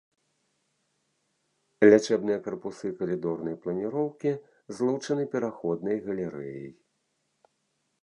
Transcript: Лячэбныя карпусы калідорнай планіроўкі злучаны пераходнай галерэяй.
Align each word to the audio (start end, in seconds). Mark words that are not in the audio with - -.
Лячэбныя 1.89 2.39
карпусы 2.47 2.87
калідорнай 3.03 3.55
планіроўкі 3.67 4.31
злучаны 4.79 5.23
пераходнай 5.37 5.97
галерэяй. 6.11 6.69